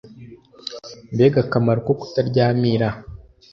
mbega 1.13 1.37
akamaro 1.45 1.79
ko 1.87 1.93
kuta 1.99 2.19
ryamira 2.29 2.87